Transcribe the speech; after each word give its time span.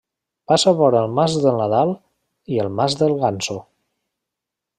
Passa 0.51 0.71
vora 0.79 1.01
el 1.07 1.13
Mas 1.19 1.35
del 1.43 1.59
Nadal 1.63 1.93
i 2.55 2.59
el 2.65 2.73
Mas 2.81 2.97
del 3.03 3.15
Ganso. 3.23 3.59